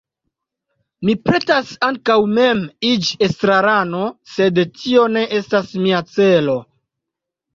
Mi 1.07 1.13
pretas 1.25 1.67
ankaŭ 1.87 2.15
mem 2.31 2.63
iĝi 2.93 3.19
estrarano, 3.27 4.01
sed 4.37 4.57
tio 4.79 5.05
ne 5.17 5.23
estas 5.41 5.69
mia 5.87 6.01
celo. 6.17 6.57